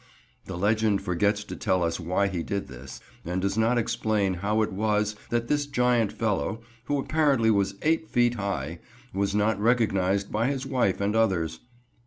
[0.45, 4.63] The legend forgets to tell us why he did this, and does not explain how
[4.63, 8.79] it was that this giant fellow, who apparently was eight feet high,
[9.13, 11.59] was not recognised by his wife and others.